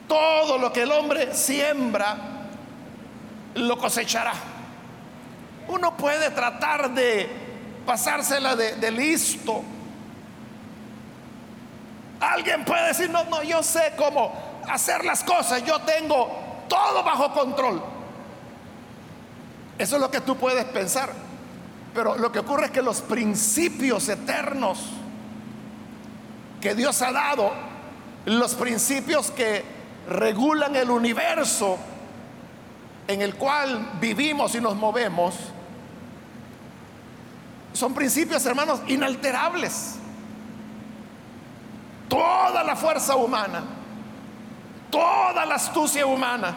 [0.08, 2.16] Todo lo que el hombre siembra,
[3.54, 4.32] lo cosechará.
[5.68, 7.28] Uno puede tratar de
[7.86, 9.62] pasársela de, listo
[12.20, 14.32] Alguien puede decir, no, no, yo sé cómo
[14.68, 16.30] hacer las cosas, yo tengo
[16.68, 17.82] todo bajo control.
[19.76, 21.10] Eso es lo que tú puedes pensar.
[21.92, 24.84] Pero lo que ocurre es que los principios eternos
[26.60, 27.52] que Dios ha dado,
[28.24, 29.64] los principios que
[30.08, 31.76] regulan el universo
[33.08, 35.34] en el cual vivimos y nos movemos,
[37.72, 39.98] son principios, hermanos, inalterables
[42.12, 43.62] toda la fuerza humana,
[44.90, 46.54] toda la astucia humana,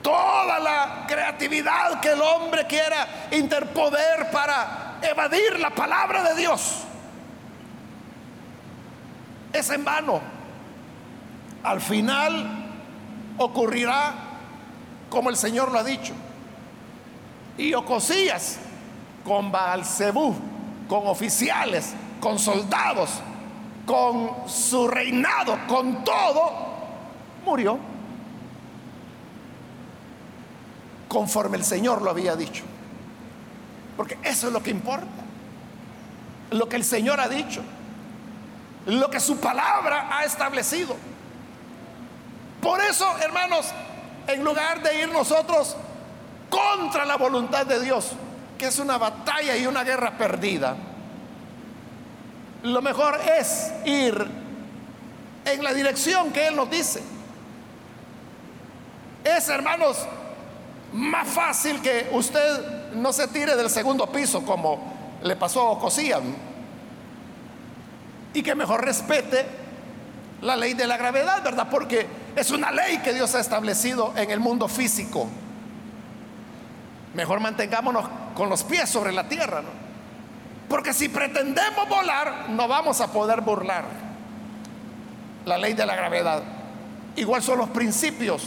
[0.00, 6.78] toda la creatividad que el hombre quiera interpoder para evadir la palabra de Dios,
[9.52, 10.22] es en vano.
[11.62, 12.70] Al final
[13.36, 14.14] ocurrirá
[15.12, 16.14] como el Señor lo ha dicho.
[17.56, 18.58] Y Ocosías
[19.24, 20.34] con Baalzebú,
[20.88, 23.10] con oficiales, con soldados,
[23.86, 26.50] con su reinado, con todo,
[27.44, 27.92] murió.
[31.12, 32.64] conforme el Señor lo había dicho.
[33.98, 35.06] Porque eso es lo que importa.
[36.50, 37.62] Lo que el Señor ha dicho.
[38.86, 40.96] Lo que su palabra ha establecido.
[42.62, 43.66] Por eso, hermanos,
[44.26, 45.76] en lugar de ir nosotros
[46.48, 48.12] contra la voluntad de Dios,
[48.58, 50.76] que es una batalla y una guerra perdida,
[52.62, 54.26] lo mejor es ir
[55.44, 57.02] en la dirección que Él nos dice.
[59.24, 59.98] Es, hermanos,
[60.92, 66.22] más fácil que usted no se tire del segundo piso como le pasó a Ocosían
[68.34, 69.61] y que mejor respete
[70.42, 71.68] la ley de la gravedad, ¿verdad?
[71.70, 75.28] Porque es una ley que Dios ha establecido en el mundo físico.
[77.14, 79.70] Mejor mantengámonos con los pies sobre la tierra, ¿no?
[80.68, 83.84] Porque si pretendemos volar, no vamos a poder burlar
[85.44, 86.42] la ley de la gravedad.
[87.16, 88.42] Igual son los principios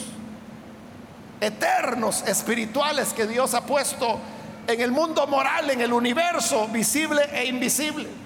[1.39, 4.19] eternos, espirituales que Dios ha puesto
[4.67, 8.24] en el mundo moral, en el universo visible e invisible.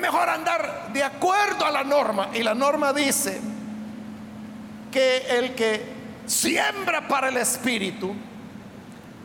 [0.00, 2.30] Mejor andar de acuerdo a la norma.
[2.34, 3.40] Y la norma dice
[4.90, 5.84] que el que
[6.26, 8.14] siembra para el espíritu,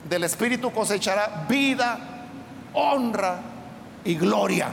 [0.07, 1.97] del espíritu cosechará vida,
[2.73, 3.39] honra
[4.03, 4.69] y gloria.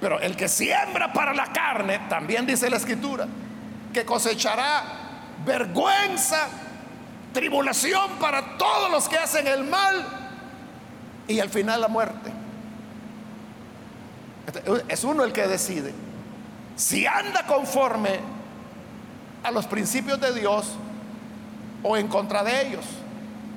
[0.00, 3.26] Pero el que siembra para la carne, también dice la escritura,
[3.92, 4.82] que cosechará
[5.44, 6.48] vergüenza,
[7.32, 10.06] tribulación para todos los que hacen el mal
[11.28, 12.39] y al final la muerte.
[14.88, 15.92] Es uno el que decide.
[16.76, 18.20] Si anda conforme
[19.42, 20.66] a los principios de Dios
[21.82, 22.84] o en contra de ellos.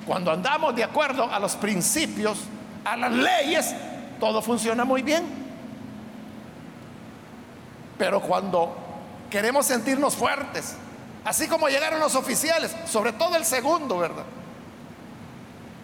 [0.06, 2.38] Cuando andamos de acuerdo a los principios,
[2.84, 3.74] a las leyes,
[4.20, 5.24] todo funciona muy bien.
[7.98, 8.76] Pero cuando
[9.30, 10.76] queremos sentirnos fuertes,
[11.24, 14.24] así como llegaron los oficiales, sobre todo el segundo, ¿verdad?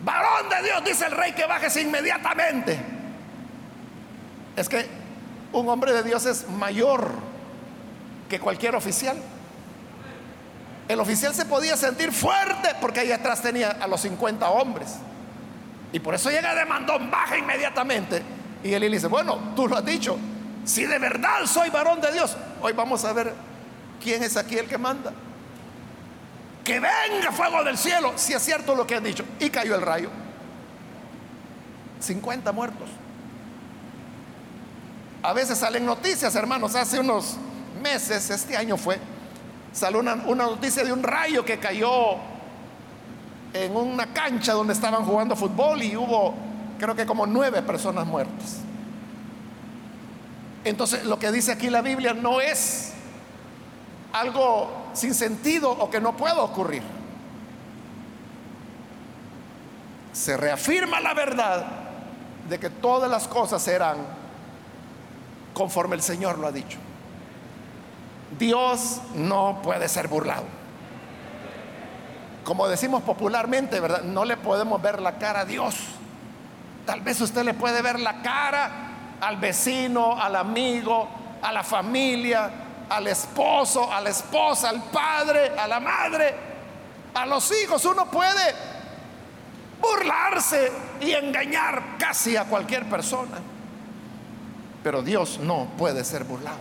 [0.04, 2.78] Varón de Dios, dice el rey que bajes inmediatamente.
[4.56, 4.99] Es que
[5.52, 7.10] un hombre de Dios es mayor
[8.28, 9.16] que cualquier oficial.
[10.88, 14.96] El oficial se podía sentir fuerte porque ahí atrás tenía a los 50 hombres.
[15.92, 18.22] Y por eso llega de mandón, baja inmediatamente.
[18.62, 20.18] Y él dice, bueno, tú lo has dicho,
[20.64, 23.32] si de verdad soy varón de Dios, hoy vamos a ver
[24.02, 25.12] quién es aquí el que manda.
[26.62, 29.24] Que venga fuego del cielo, si es cierto lo que han dicho.
[29.40, 30.10] Y cayó el rayo.
[32.00, 32.88] 50 muertos.
[35.22, 36.74] A veces salen noticias, hermanos.
[36.74, 37.36] Hace unos
[37.82, 38.98] meses, este año fue,
[39.72, 42.16] salió una, noticia de un rayo que cayó
[43.52, 46.34] en una cancha donde estaban jugando fútbol y hubo,
[46.78, 48.58] creo que como nueve personas muertas.
[50.64, 52.92] Entonces, lo que dice aquí la Biblia no es
[54.12, 56.82] algo sin sentido o que no pueda ocurrir.
[60.12, 61.66] Se reafirma la verdad
[62.48, 64.19] de que todas las cosas serán
[65.60, 66.78] conforme el Señor lo ha dicho.
[68.38, 70.44] Dios no puede ser burlado.
[72.44, 74.00] Como decimos popularmente, ¿verdad?
[74.00, 75.76] No le podemos ver la cara a Dios.
[76.86, 78.70] Tal vez usted le puede ver la cara
[79.20, 81.06] al vecino, al amigo,
[81.42, 82.50] a la familia,
[82.88, 86.34] al esposo, a la esposa, al padre, a la madre,
[87.12, 87.84] a los hijos.
[87.84, 88.54] Uno puede
[89.78, 93.59] burlarse y engañar casi a cualquier persona.
[94.82, 96.58] Pero Dios no puede ser burlado.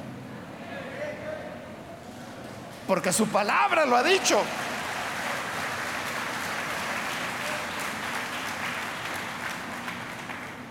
[2.88, 4.41] Porque su palabra lo ha dicho.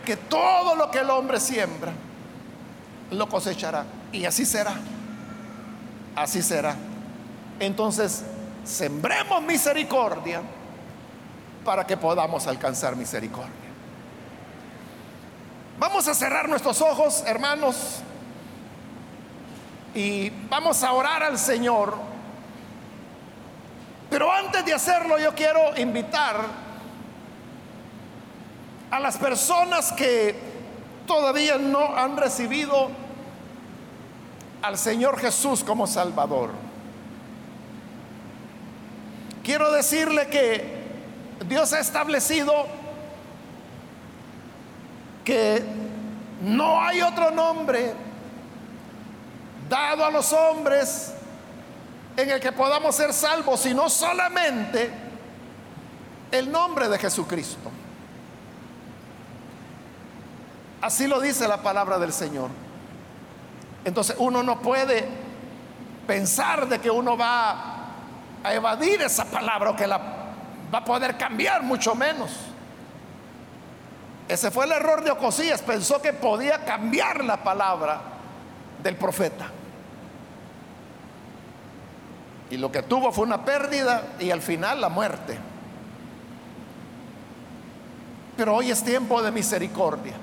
[0.05, 1.92] Que todo lo que el hombre siembra,
[3.11, 3.84] lo cosechará.
[4.11, 4.74] Y así será.
[6.16, 6.74] Así será.
[7.61, 8.24] Entonces,
[8.64, 10.42] sembremos misericordia
[11.64, 13.67] para que podamos alcanzar misericordia.
[15.78, 18.00] Vamos a cerrar nuestros ojos, hermanos,
[19.94, 21.94] y vamos a orar al Señor.
[24.10, 26.36] Pero antes de hacerlo, yo quiero invitar
[28.90, 30.34] a las personas que
[31.06, 32.90] todavía no han recibido
[34.62, 36.50] al Señor Jesús como Salvador.
[39.44, 40.88] Quiero decirle que
[41.46, 42.66] Dios ha establecido
[45.28, 45.62] que
[46.40, 47.92] no hay otro nombre
[49.68, 51.12] dado a los hombres
[52.16, 54.90] en el que podamos ser salvos, sino solamente
[56.30, 57.70] el nombre de Jesucristo.
[60.80, 62.48] Así lo dice la palabra del Señor.
[63.84, 65.06] Entonces uno no puede
[66.06, 67.90] pensar de que uno va
[68.42, 72.47] a evadir esa palabra o que la va a poder cambiar, mucho menos.
[74.28, 78.00] Ese fue el error de Ocosías, pensó que podía cambiar la palabra
[78.82, 79.50] del profeta.
[82.50, 85.38] Y lo que tuvo fue una pérdida y al final la muerte.
[88.36, 90.14] Pero hoy es tiempo de misericordia.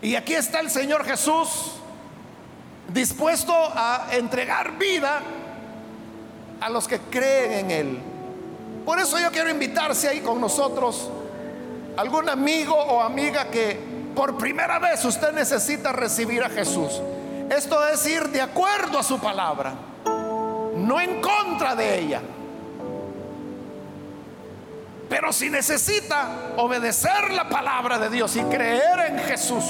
[0.00, 1.72] Y aquí está el Señor Jesús
[2.92, 5.20] dispuesto a entregar vida
[6.60, 7.98] a los que creen en Él.
[8.84, 11.10] Por eso yo quiero invitarse ahí con nosotros
[11.96, 13.78] algún amigo o amiga que
[14.14, 17.00] por primera vez usted necesita recibir a Jesús.
[17.50, 19.74] Esto es ir de acuerdo a su palabra,
[20.76, 22.22] no en contra de ella.
[25.08, 29.64] Pero si necesita obedecer la palabra de Dios y creer en Jesús,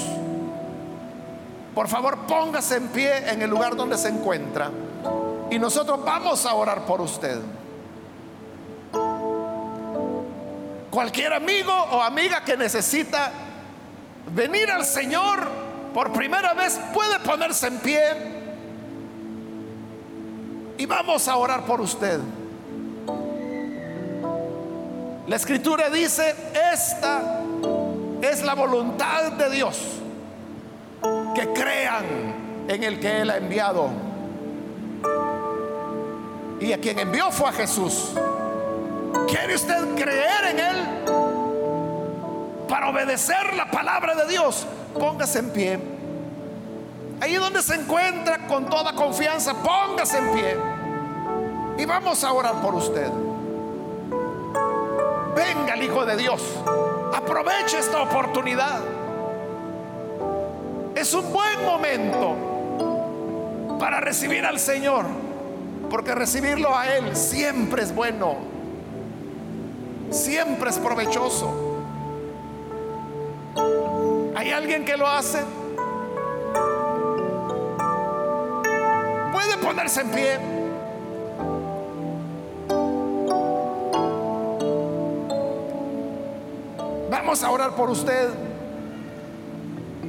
[1.73, 4.71] por favor póngase en pie en el lugar donde se encuentra
[5.51, 7.39] y nosotros vamos a orar por usted.
[10.95, 13.29] Cualquier amigo o amiga que necesita
[14.33, 15.45] venir al Señor
[15.93, 18.01] por primera vez puede ponerse en pie
[20.77, 22.21] y vamos a orar por usted.
[25.27, 26.33] La escritura dice,
[26.71, 27.41] esta
[28.21, 29.77] es la voluntad de Dios,
[31.35, 32.05] que crean
[32.69, 33.89] en el que Él ha enviado.
[36.61, 38.13] Y a quien envió fue a Jesús.
[39.27, 40.59] ¿Quiere usted creer en
[42.95, 44.65] obedecer la palabra de Dios,
[44.97, 45.79] póngase en pie.
[47.19, 50.55] Ahí donde se encuentra con toda confianza, póngase en pie.
[51.77, 53.09] Y vamos a orar por usted.
[55.35, 56.41] Venga el Hijo de Dios.
[57.13, 58.79] Aproveche esta oportunidad.
[60.95, 62.35] Es un buen momento
[63.77, 65.05] para recibir al Señor.
[65.89, 68.55] Porque recibirlo a Él siempre es bueno
[70.15, 71.64] siempre es provechoso.
[74.35, 75.43] ¿Hay alguien que lo hace?
[79.31, 80.39] Puede ponerse en pie.
[87.09, 88.29] Vamos a orar por usted.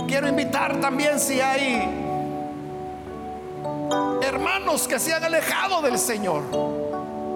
[0.08, 2.04] Quiero invitar también si hay
[4.22, 6.42] hermanos que se han alejado del Señor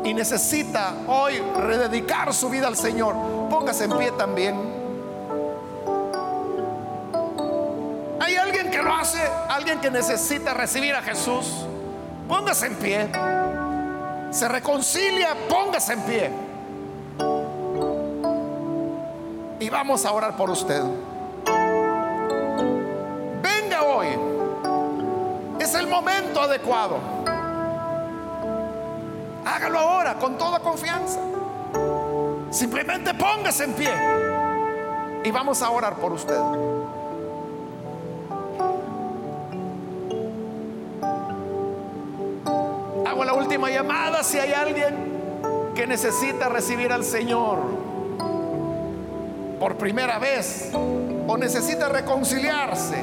[0.04, 3.14] y necesita hoy rededicar su vida al Señor,
[3.48, 4.69] póngase en pie también.
[9.48, 11.66] Alguien que necesita recibir a Jesús,
[12.28, 13.08] póngase en pie.
[14.30, 16.30] Se reconcilia, póngase en pie.
[19.60, 20.82] Y vamos a orar por usted.
[23.42, 24.08] Venga hoy.
[25.58, 26.98] Es el momento adecuado.
[29.44, 31.20] Hágalo ahora con toda confianza.
[32.50, 33.92] Simplemente póngase en pie
[35.24, 36.79] y vamos a orar por usted.
[43.50, 47.58] Última llamada si hay alguien que necesita recibir al Señor
[49.58, 53.02] por primera vez o necesita reconciliarse.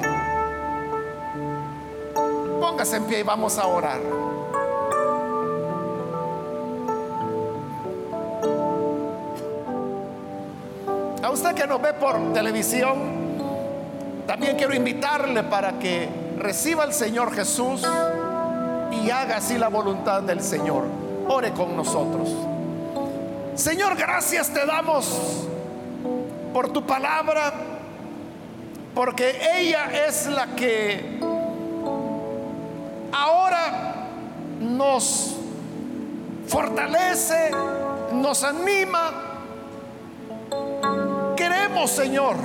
[2.61, 3.99] Póngase en pie y vamos a orar.
[11.29, 12.97] usted que nos ve por televisión,
[14.25, 17.83] también quiero invitarle para que reciba al Señor Jesús
[18.91, 20.85] y haga así la voluntad del Señor.
[21.27, 22.29] Ore con nosotros.
[23.55, 25.47] Señor, gracias te damos
[26.53, 27.53] por tu palabra,
[28.93, 31.19] porque ella es la que
[33.11, 34.05] ahora
[34.59, 35.35] nos
[36.47, 37.51] fortalece,
[38.13, 39.27] nos anima
[41.87, 42.35] Señor,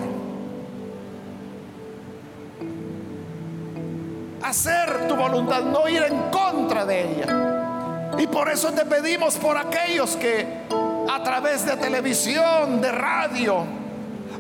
[4.43, 8.17] hacer tu voluntad, no ir en contra de ella.
[8.19, 10.65] Y por eso te pedimos por aquellos que
[11.11, 13.65] a través de televisión, de radio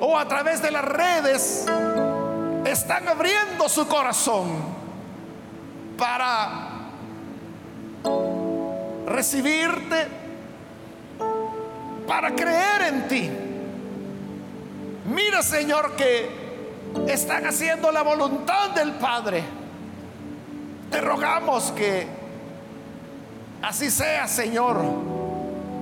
[0.01, 1.67] o a través de las redes
[2.65, 4.51] están abriendo su corazón
[5.97, 6.71] para
[9.07, 10.09] recibirte,
[12.07, 13.31] para creer en ti.
[15.07, 16.31] Mira, Señor, que
[17.09, 19.62] están haciendo la voluntad del Padre.
[20.93, 22.07] Te rogamos que
[23.63, 24.77] así sea, Señor,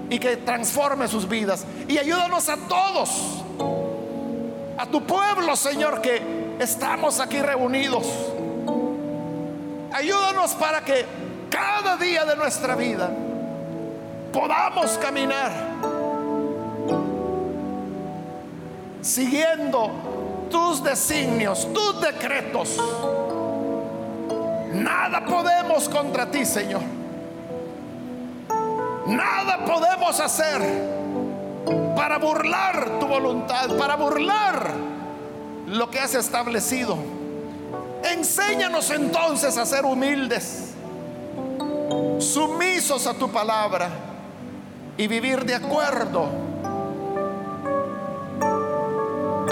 [0.08, 1.66] y que transforme sus vidas.
[1.88, 3.44] Y ayúdanos a todos,
[4.78, 8.06] a tu pueblo, Señor, que estamos aquí reunidos.
[9.92, 11.04] Ayúdanos para que
[11.50, 13.10] cada día de nuestra vida
[14.32, 15.50] podamos caminar
[19.02, 19.90] siguiendo
[20.50, 22.78] tus designios, tus decretos.
[24.72, 26.82] Nada podemos contra ti, Señor.
[29.06, 30.62] Nada podemos hacer
[31.96, 34.70] para burlar tu voluntad, para burlar
[35.66, 36.96] lo que has establecido.
[38.04, 40.72] Enséñanos entonces a ser humildes,
[42.18, 43.88] sumisos a tu palabra
[44.96, 46.28] y vivir de acuerdo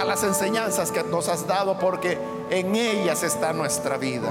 [0.01, 2.19] a las enseñanzas que nos has dado, porque
[2.51, 4.31] en ellas está nuestra vida.